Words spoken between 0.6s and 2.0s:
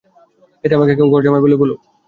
এতে আমাকে কেউ ঘরজামাই বললে বলুক।